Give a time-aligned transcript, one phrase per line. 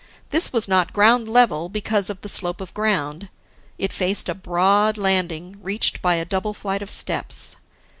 [0.31, 3.29] This was not ground level, because of the slope of ground;
[3.77, 7.55] it faced a broad landing, reached by a double flight of steps.